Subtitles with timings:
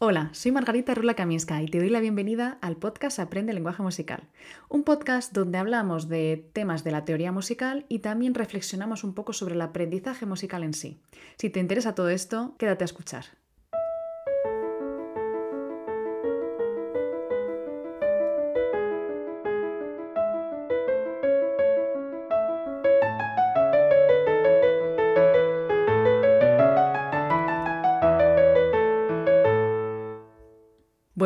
[0.00, 4.28] Hola, soy Margarita Rula Kaminska y te doy la bienvenida al podcast Aprende lenguaje musical,
[4.68, 9.32] un podcast donde hablamos de temas de la teoría musical y también reflexionamos un poco
[9.32, 11.00] sobre el aprendizaje musical en sí.
[11.36, 13.24] Si te interesa todo esto, quédate a escuchar.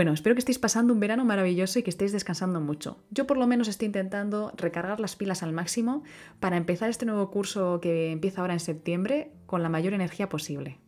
[0.03, 2.99] Bueno, espero que estéis pasando un verano maravilloso y que estéis descansando mucho.
[3.13, 6.03] Yo por lo menos estoy intentando recargar las pilas al máximo
[6.40, 10.81] para empezar este nuevo curso que empieza ahora en septiembre con la mayor energía posible.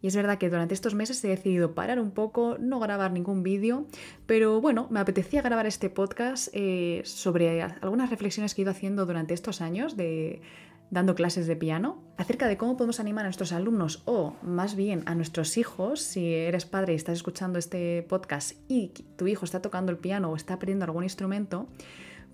[0.00, 3.44] Y es verdad que durante estos meses he decidido parar un poco, no grabar ningún
[3.44, 3.86] vídeo,
[4.26, 9.06] pero bueno, me apetecía grabar este podcast eh, sobre algunas reflexiones que he ido haciendo
[9.06, 10.42] durante estos años de,
[10.92, 15.02] dando clases de piano, acerca de cómo podemos animar a nuestros alumnos o más bien
[15.06, 19.62] a nuestros hijos, si eres padre y estás escuchando este podcast y tu hijo está
[19.62, 21.66] tocando el piano o está aprendiendo algún instrumento,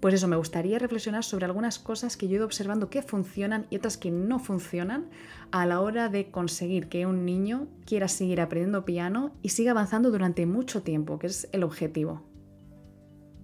[0.00, 3.67] pues eso, me gustaría reflexionar sobre algunas cosas que yo he ido observando que funcionan
[3.70, 5.06] y otras que no funcionan
[5.53, 10.11] a la hora de conseguir que un niño quiera seguir aprendiendo piano y siga avanzando
[10.11, 12.22] durante mucho tiempo, que es el objetivo.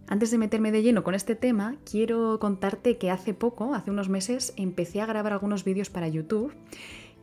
[0.07, 4.09] Antes de meterme de lleno con este tema, quiero contarte que hace poco, hace unos
[4.09, 6.53] meses, empecé a grabar algunos vídeos para YouTube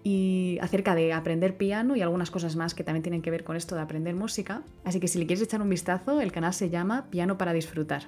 [0.04, 3.56] y acerca de aprender piano y algunas cosas más que también tienen que ver con
[3.56, 4.64] esto de aprender música.
[4.84, 8.08] Así que si le quieres echar un vistazo, el canal se llama Piano para disfrutar.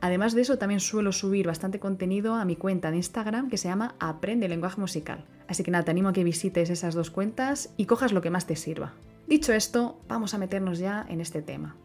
[0.00, 3.68] Además de eso, también suelo subir bastante contenido a mi cuenta de Instagram que se
[3.68, 5.24] llama Aprende lenguaje musical.
[5.46, 8.30] Así que nada, te animo a que visites esas dos cuentas y cojas lo que
[8.30, 8.94] más te sirva.
[9.26, 11.76] Dicho esto, vamos a meternos ya en este tema.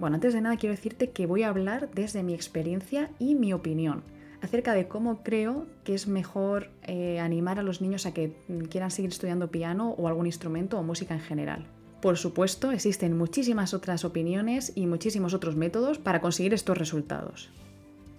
[0.00, 3.52] Bueno, antes de nada quiero decirte que voy a hablar desde mi experiencia y mi
[3.52, 4.02] opinión
[4.40, 8.32] acerca de cómo creo que es mejor eh, animar a los niños a que
[8.70, 11.66] quieran seguir estudiando piano o algún instrumento o música en general.
[12.00, 17.50] Por supuesto, existen muchísimas otras opiniones y muchísimos otros métodos para conseguir estos resultados.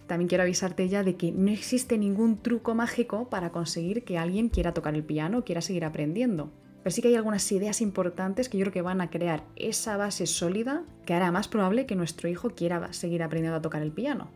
[0.06, 4.50] También quiero avisarte ya de que no existe ningún truco mágico para conseguir que alguien
[4.50, 6.52] quiera tocar el piano o quiera seguir aprendiendo.
[6.84, 9.98] Pero sí que hay algunas ideas importantes que yo creo que van a crear esa
[9.98, 13.92] base sólida que hará más probable que nuestro hijo quiera seguir aprendiendo a tocar el
[13.92, 14.30] piano.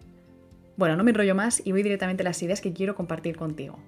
[0.77, 3.79] Bueno, no me enrollo más y voy directamente a las ideas que quiero compartir contigo.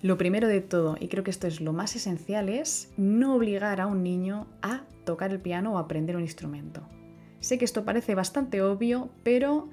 [0.00, 3.80] Lo primero de todo, y creo que esto es lo más esencial, es no obligar
[3.80, 6.82] a un niño a tocar el piano o aprender un instrumento.
[7.40, 9.68] Sé que esto parece bastante obvio, pero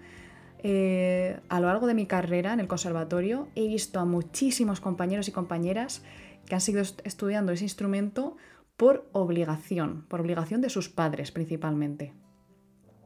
[0.63, 5.27] eh, a lo largo de mi carrera en el conservatorio he visto a muchísimos compañeros
[5.27, 6.01] y compañeras
[6.45, 8.37] que han seguido estudiando ese instrumento
[8.77, 12.13] por obligación, por obligación de sus padres principalmente.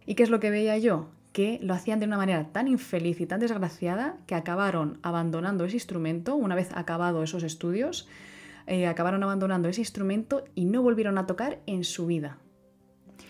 [0.06, 1.09] ¿Y qué es lo que veía yo?
[1.34, 5.75] Que lo hacían de una manera tan infeliz y tan desgraciada que acabaron abandonando ese
[5.75, 8.07] instrumento una vez acabado esos estudios,
[8.68, 12.38] eh, acabaron abandonando ese instrumento y no volvieron a tocar en su vida.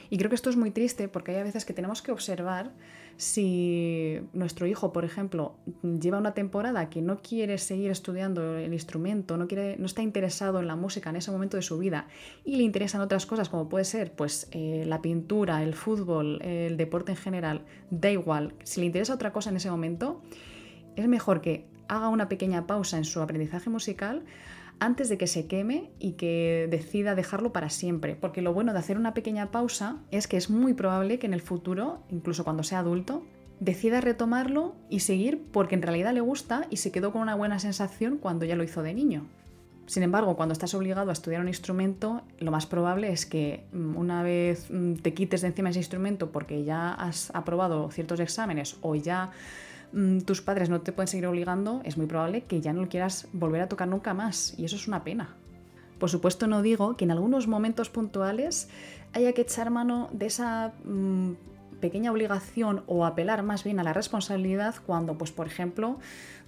[0.10, 2.74] Y creo que esto es muy triste porque hay a veces que tenemos que observar
[3.18, 9.38] si nuestro hijo, por ejemplo, lleva una temporada que no quiere seguir estudiando el instrumento,
[9.38, 12.08] no, quiere, no está interesado en la música en ese momento de su vida
[12.44, 16.75] y le interesan otras cosas como puede ser pues, eh, la pintura, el fútbol, el
[16.78, 20.22] deporte en general, da igual, si le interesa otra cosa en ese momento,
[20.96, 24.24] es mejor que haga una pequeña pausa en su aprendizaje musical
[24.80, 28.16] antes de que se queme y que decida dejarlo para siempre.
[28.16, 31.34] Porque lo bueno de hacer una pequeña pausa es que es muy probable que en
[31.34, 33.24] el futuro, incluso cuando sea adulto,
[33.59, 37.59] decida retomarlo y seguir porque en realidad le gusta y se quedó con una buena
[37.59, 39.28] sensación cuando ya lo hizo de niño.
[39.88, 43.96] Sin embargo, cuando estás obligado a estudiar un instrumento, lo más probable es que mm,
[43.96, 48.78] una vez mm, te quites de encima ese instrumento porque ya has aprobado ciertos exámenes
[48.81, 49.31] o ya
[49.94, 52.90] Mm, tus padres no te pueden seguir obligando, es muy probable que ya no lo
[52.90, 54.53] quieras volver a tocar nunca más.
[54.57, 55.35] Y eso es una pena.
[56.00, 58.69] Por supuesto no digo que en algunos momentos puntuales
[59.13, 61.34] haya que echar mano de esa mm,
[61.79, 66.00] pequeña obligación o apelar más bien a la responsabilidad cuando, pues por ejemplo,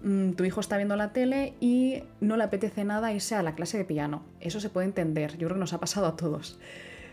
[0.03, 3.55] mm, tu hijo está viendo la tele y no le apetece nada irse a la
[3.55, 4.23] clase de piano.
[4.41, 6.59] Eso se puede entender, yo creo que nos ha pasado a todos.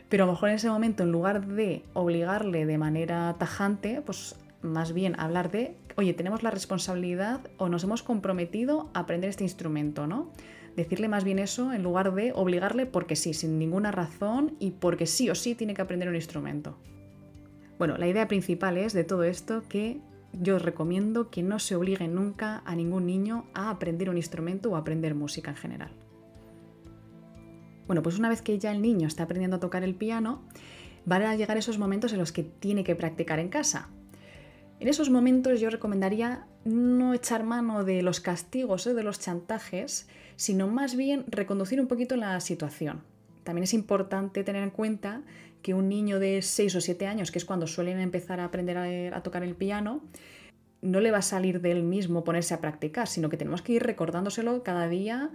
[0.08, 4.36] Pero a lo mejor en ese momento, en lugar de obligarle de manera tajante, pues
[4.62, 9.44] más bien hablar de, oye, tenemos la responsabilidad o nos hemos comprometido a aprender este
[9.44, 10.30] instrumento, ¿no?
[10.76, 15.06] Decirle más bien eso en lugar de obligarle porque sí, sin ninguna razón y porque
[15.06, 16.76] sí o sí tiene que aprender un instrumento.
[17.78, 20.00] Bueno, la idea principal es de todo esto que
[20.32, 24.70] yo os recomiendo que no se obligue nunca a ningún niño a aprender un instrumento
[24.70, 25.92] o a aprender música en general.
[27.86, 30.42] Bueno, pues una vez que ya el niño está aprendiendo a tocar el piano,
[31.04, 33.90] van a llegar esos momentos en los que tiene que practicar en casa.
[34.80, 40.08] En esos momentos yo recomendaría no echar mano de los castigos o de los chantajes,
[40.36, 43.02] sino más bien reconducir un poquito la situación.
[43.44, 45.22] también es importante tener en cuenta
[45.60, 48.78] que un niño de 6 o 7 años, que es cuando suelen empezar a aprender
[48.78, 50.02] a, a tocar el piano,
[50.80, 53.74] no le va a salir de él mismo ponerse a practicar, sino que tenemos que
[53.74, 55.30] ir recordándoselo cada día,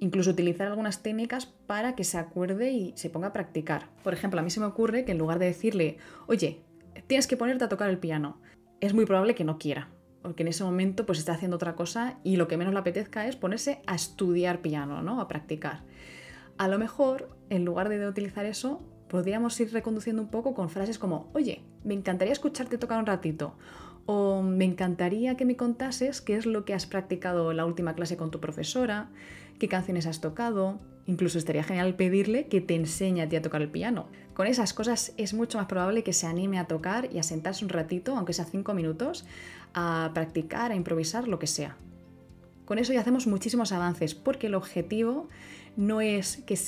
[0.00, 3.88] incluso utilizar algunas técnicas para que se acuerde y se ponga a practicar.
[4.02, 6.60] Por ejemplo, a mí se me ocurre que en lugar de decirle, oye,
[7.06, 8.40] tienes que ponerte a tocar el piano,
[8.80, 9.90] es muy probable que no quiera,
[10.22, 13.26] porque en ese momento pues está haciendo otra cosa y lo que menos le apetezca
[13.26, 15.20] es ponerse a estudiar piano, ¿no?
[15.20, 15.82] A practicar.
[16.58, 20.98] A lo mejor, en lugar de utilizar eso, podríamos ir reconduciendo un poco con frases
[20.98, 23.56] como, oye, me encantaría escucharte tocar un ratito,
[24.06, 27.94] o me encantaría que me contases qué es lo que has practicado en la última
[27.94, 29.10] clase con tu profesora,
[29.58, 30.80] qué canciones has tocado.
[31.06, 34.08] Incluso estaría genial pedirle que te enseñe a ti a tocar el piano.
[34.32, 37.64] Con esas cosas es mucho más probable que se anime a tocar y a sentarse
[37.64, 39.26] un ratito, aunque sea cinco minutos,
[39.74, 41.76] a practicar, a improvisar, lo que sea.
[42.64, 45.28] Con eso ya hacemos muchísimos avances, porque el objetivo
[45.76, 46.58] no es que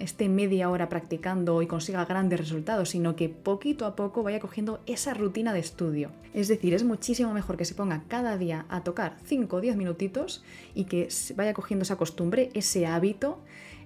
[0.00, 4.80] esté media hora practicando y consiga grandes resultados, sino que poquito a poco vaya cogiendo
[4.86, 6.10] esa rutina de estudio.
[6.34, 9.76] Es decir, es muchísimo mejor que se ponga cada día a tocar 5 o 10
[9.76, 10.44] minutitos
[10.74, 13.38] y que vaya cogiendo esa costumbre, ese hábito,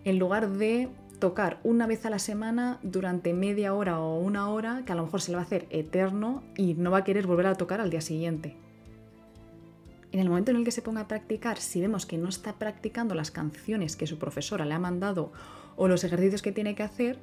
[0.05, 4.83] en lugar de tocar una vez a la semana durante media hora o una hora,
[4.85, 7.27] que a lo mejor se le va a hacer eterno y no va a querer
[7.27, 8.57] volver a tocar al día siguiente.
[10.13, 12.55] En el momento en el que se ponga a practicar, si vemos que no está
[12.55, 15.33] practicando las canciones que su profesora le ha mandado
[15.77, 17.19] o los ejercicios que tiene que hacer,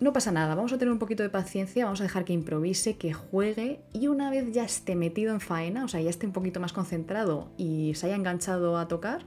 [0.00, 2.96] no pasa nada, vamos a tener un poquito de paciencia, vamos a dejar que improvise,
[2.96, 6.32] que juegue y una vez ya esté metido en faena, o sea, ya esté un
[6.32, 9.24] poquito más concentrado y se haya enganchado a tocar,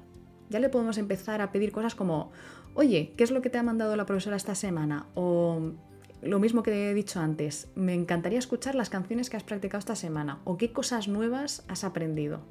[0.50, 2.32] ya le podemos empezar a pedir cosas como,
[2.74, 5.08] oye, ¿qué es lo que te ha mandado la profesora esta semana?
[5.16, 5.74] O
[6.22, 9.96] lo mismo que he dicho antes, me encantaría escuchar las canciones que has practicado esta
[9.96, 12.42] semana o qué cosas nuevas has aprendido.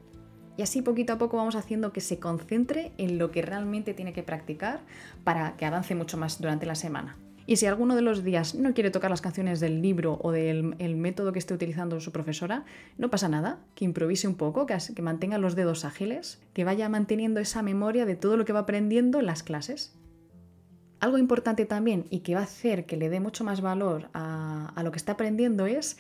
[0.59, 4.13] Y así poquito a poco vamos haciendo que se concentre en lo que realmente tiene
[4.13, 4.81] que practicar
[5.23, 7.17] para que avance mucho más durante la semana.
[7.47, 10.97] Y si alguno de los días no quiere tocar las canciones del libro o del
[10.97, 12.65] método que esté utilizando su profesora,
[12.99, 17.39] no pasa nada, que improvise un poco, que, mantenga los dedos ágiles, que vaya manteniendo
[17.39, 19.95] esa memoria de todo lo que va aprendiendo en las clases.
[20.99, 24.83] Algo importante también y que va a hacer que le dé mucho más valor a
[24.83, 25.99] lo que está aprendiendo es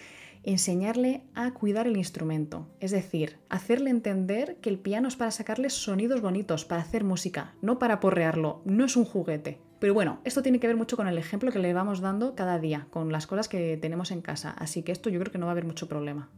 [0.53, 5.69] enseñarle a cuidar el instrumento, es decir, hacerle entender que el piano es para sacarle
[5.69, 9.61] sonidos bonitos, para hacer música, no para porrearlo, no es un juguete.
[9.79, 12.59] Pero bueno, esto tiene que ver mucho con el ejemplo que le vamos dando cada
[12.59, 15.47] día, con las cosas que tenemos en casa, así que esto yo creo que no
[15.47, 16.31] va a haber mucho problema.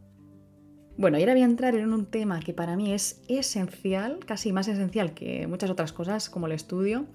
[0.96, 4.52] Bueno, y ahora voy a entrar en un tema que para mí es esencial, casi
[4.52, 7.06] más esencial que muchas otras cosas como el estudio,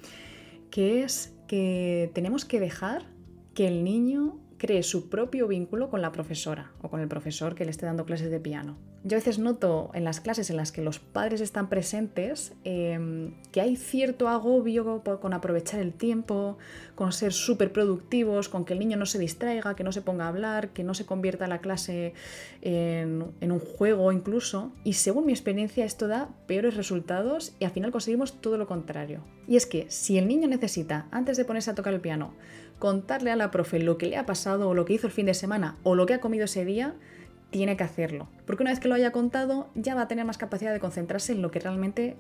[0.72, 3.06] que es que tenemos que dejar
[3.54, 7.66] que el niño cree su propio vínculo con la profesora o con el profesor que
[7.66, 8.78] le esté dando clases de piano.
[9.08, 13.36] Yo a veces noto en las clases en las que los padres están presentes em,
[13.52, 16.58] que hay cierto agobio con aprovechar el tiempo,
[16.96, 20.26] con ser súper productivos, con que el niño no se distraiga, que no se ponga
[20.26, 22.16] a hablar, que no se convierta la clase
[22.64, 24.72] en, en un juego incluso.
[24.84, 29.24] Y según mi experiencia esto da peores resultados y al final conseguimos todo lo contrario.
[29.48, 32.34] Y es que si el niño necesita, antes de ponerse a tocar el piano,
[32.80, 35.28] contarle a la profe lo que le ha pasado o lo que hizo el fin
[35.28, 36.96] de semana o lo que ha comido ese día,
[37.56, 38.28] tiene que hacerlo.
[38.46, 41.32] Porque una vez que lo haya contado, ya va a tener más capacidad de concentrarse
[41.32, 42.18] en lo que realmente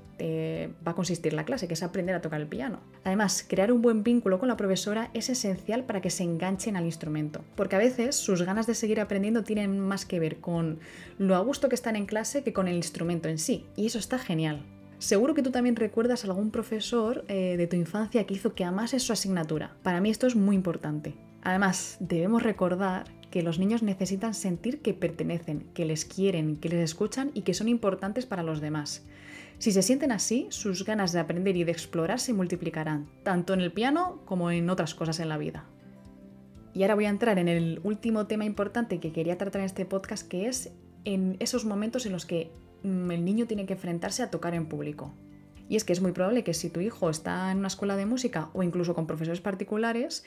[0.87, 2.79] va a consistir la clase, que es aprender a tocar el piano.
[3.03, 6.85] Además, crear un buen vínculo con la profesora es esencial para que se enganchen al
[6.85, 7.43] instrumento.
[7.57, 10.79] Porque a veces sus ganas de seguir aprendiendo tienen más que ver con
[11.17, 13.65] lo a gusto que están en clase que con el instrumento en sí.
[13.75, 14.63] Y eso está genial.
[14.99, 18.63] Seguro que tú también recuerdas a algún profesor eh, de tu infancia que hizo que
[18.63, 19.75] amases su asignatura.
[19.83, 21.13] Para mí esto es muy importante.
[21.41, 23.03] Además, debemos recordar
[23.35, 27.53] que los niños necesitan sentir que pertenecen, que les quieren, que les escuchan y que
[27.53, 29.05] son importantes para los demás.
[29.59, 33.59] Si se sienten así, sus ganas de aprender y de explorar se multiplicarán, tanto en
[33.59, 35.65] el piano como en otras cosas en la vida.
[36.73, 39.85] Y ahora voy a entrar en el último tema importante que quería tratar en este
[39.85, 40.71] podcast, que es
[41.03, 42.51] en esos momentos en los que
[42.85, 45.11] Mm, el niño tiene que enfrentarse a tocar en público.
[45.67, 48.05] Y es que es muy probable que si tu hijo está en una escuela de
[48.05, 50.23] música o incluso con profesores particulares,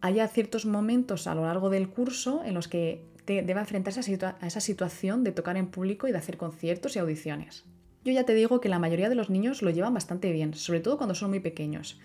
[0.00, 4.46] haya ciertos momentos a lo largo del curso en los que te deba enfrentarse a,
[4.46, 7.64] esa situación de tocar en público y de hacer conciertos y audiciones.
[8.04, 10.80] Yo ya te digo que la mayoría de los niños lo llevan bastante bien, sobre
[10.80, 12.00] todo cuando son muy pequeños.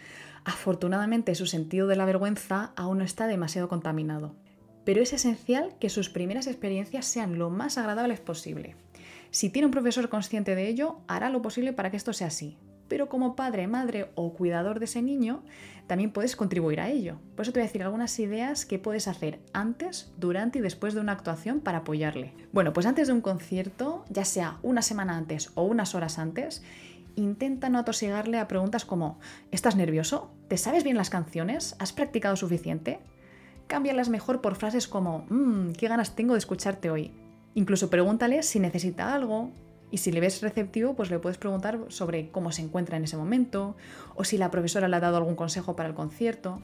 [0.45, 4.35] Afortunadamente su sentido de la vergüenza aún no está demasiado contaminado.
[4.85, 8.75] Pero es esencial que sus primeras experiencias sean lo más agradables posible.
[9.31, 12.57] Si tiene un profesor consciente de ello, hará lo posible para que esto sea así.
[12.87, 15.43] Pero como padre, madre o cuidador de ese niño,
[15.87, 17.17] también puedes contribuir a ello.
[17.35, 20.93] Por eso te voy a decir algunas ideas que puedes hacer antes, durante y después
[20.93, 22.33] de una actuación para apoyarle.
[22.51, 26.61] Bueno, pues antes de un concierto, ya sea una semana antes o unas horas antes,
[27.15, 29.19] intenta no atosigarle a preguntas como
[29.51, 30.31] ¿Estás nervioso?
[30.47, 31.75] ¿Te sabes bien las canciones?
[31.79, 32.99] ¿Has practicado suficiente?
[33.67, 37.11] Cámbialas mejor por frases como mmm, qué ganas tengo de escucharte hoy.
[37.53, 39.51] Incluso pregúntale si necesita algo
[39.91, 43.17] y si le ves receptivo, pues le puedes preguntar sobre cómo se encuentra en ese
[43.17, 43.75] momento
[44.15, 46.61] o si la profesora le ha dado algún consejo para el concierto.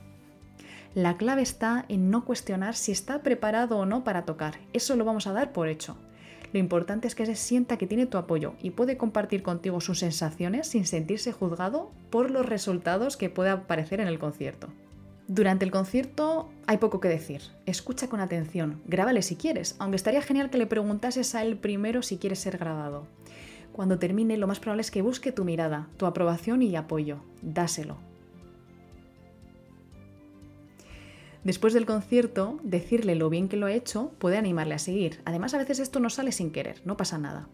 [0.93, 4.59] La clave está en no cuestionar si está preparado o no para tocar.
[4.73, 5.97] Eso lo vamos a dar por hecho.
[6.51, 9.99] Lo importante es que se sienta que tiene tu apoyo y puede compartir contigo sus
[9.99, 14.67] sensaciones sin sentirse juzgado por los resultados que pueda aparecer en el concierto.
[15.27, 17.41] Durante el concierto hay poco que decir.
[17.65, 22.01] Escucha con atención, grábale si quieres, aunque estaría genial que le preguntases a él primero
[22.01, 23.07] si quiere ser grabado.
[23.71, 27.17] Cuando termine, lo más probable es que busque tu mirada, tu aprobación y apoyo.
[27.41, 27.97] Dáselo.
[31.43, 35.21] Después del concierto, decirle lo bien que lo ha hecho puede animarle a seguir.
[35.25, 37.47] Además, a veces esto no sale sin querer, no pasa nada.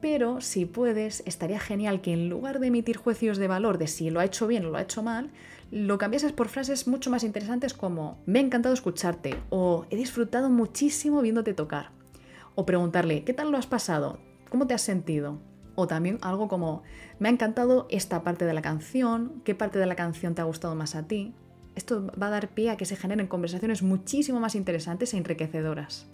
[0.00, 4.10] Pero si puedes, estaría genial que en lugar de emitir juicios de valor de si
[4.10, 5.30] lo ha hecho bien o lo ha hecho mal,
[5.74, 10.48] lo cambiases por frases mucho más interesantes como me ha encantado escucharte o he disfrutado
[10.48, 11.90] muchísimo viéndote tocar.
[12.54, 14.20] O preguntarle, ¿qué tal lo has pasado?
[14.50, 15.40] ¿Cómo te has sentido?
[15.74, 16.84] O también algo como,
[17.18, 20.44] me ha encantado esta parte de la canción, ¿qué parte de la canción te ha
[20.44, 21.34] gustado más a ti?
[21.74, 26.06] Esto va a dar pie a que se generen conversaciones muchísimo más interesantes e enriquecedoras.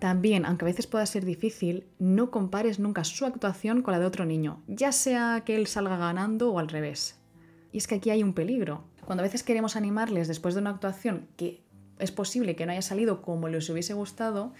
[0.00, 4.06] También, aunque a veces pueda ser difícil, no compares nunca su actuación con la de
[4.06, 7.20] otro niño, ya sea que él salga ganando o al revés.
[7.74, 8.84] Y es que aquí hay un peligro.
[9.04, 11.64] Cuando a veces queremos animarles después de una actuación que
[11.98, 14.52] es posible que no haya salido como les hubiese gustado,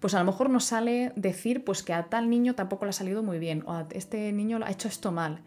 [0.00, 2.94] pues a lo mejor nos sale decir pues que a tal niño tampoco le ha
[2.94, 5.42] salido muy bien o a este niño ha hecho esto mal.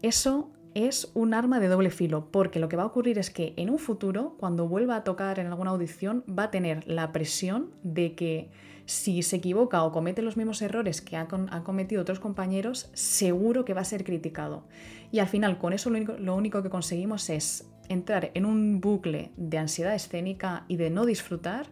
[0.00, 3.54] Eso es un arma de doble filo, porque lo que va a ocurrir es que
[3.56, 7.70] en un futuro, cuando vuelva a tocar en alguna audición, va a tener la presión
[7.82, 8.50] de que
[8.86, 11.28] si se equivoca o comete los mismos errores que han,
[11.62, 14.64] cometido otros compañeros, seguro que va a ser criticado.
[15.12, 19.58] Y al final, con eso lo único, que conseguimos es entrar en un bucle de
[19.58, 21.66] ansiedad escénica y de no disfrutar,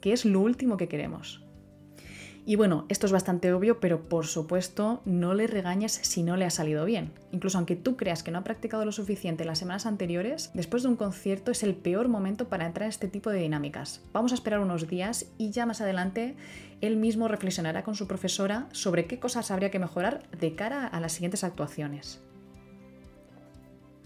[0.00, 1.44] que es lo último que queremos.
[2.50, 6.44] Y bueno, esto es bastante obvio, pero por supuesto no le regañes si no le
[6.44, 7.12] ha salido bien.
[7.30, 10.88] Incluso aunque tú creas que no ha practicado lo suficiente las semanas anteriores, después de
[10.88, 14.02] un concierto es el peor momento para entrar en este tipo de dinámicas.
[14.12, 16.34] Vamos a esperar unos días y ya más adelante
[16.80, 20.98] él mismo reflexionará con su profesora sobre qué cosas habría que mejorar de cara a
[20.98, 22.20] las siguientes actuaciones.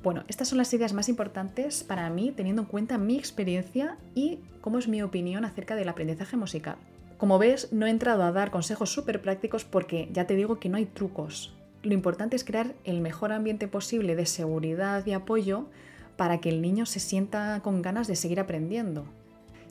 [0.03, 4.41] Bueno, estas son las ideas más importantes para mí teniendo en cuenta mi experiencia y
[4.61, 6.77] cómo es mi opinión acerca del aprendizaje musical.
[7.25, 10.69] Como ves, no he entrado a dar consejos súper prácticos porque ya te digo que
[10.69, 11.55] no hay trucos.
[11.83, 15.65] Lo importante es crear el mejor ambiente posible de seguridad y apoyo
[16.19, 19.07] para que el niño se sienta con ganas de seguir aprendiendo.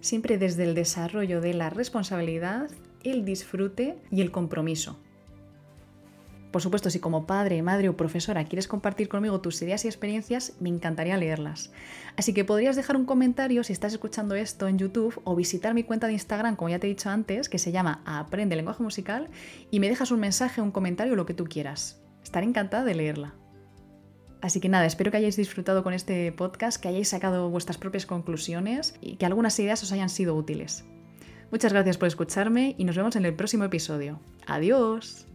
[0.02, 2.72] Siempre desde el desarrollo de la responsabilidad,
[3.04, 4.98] el disfrute y el compromiso.
[6.54, 10.54] Por supuesto, si como padre, madre o profesora quieres compartir conmigo tus ideas y experiencias,
[10.60, 11.72] me encantaría leerlas.
[12.16, 15.84] Así que podrías dejar un comentario si estás escuchando esto en YouTube o visitar mi
[15.84, 19.32] cuenta de Instagram, como ya te he dicho antes, que se llama Aprende lenguaje musical,
[19.72, 22.04] y me dejas un mensaje, un comentario, lo que tú quieras.
[22.24, 23.34] Estaré encantada de leerla.
[24.40, 28.06] Así que nada, espero que hayáis disfrutado con este podcast, que hayáis sacado vuestras propias
[28.06, 30.86] conclusiones y que algunas ideas os hayan sido útiles.
[31.50, 34.20] Muchas gracias por escucharme y nos vemos en el próximo episodio.
[34.46, 35.33] Adiós.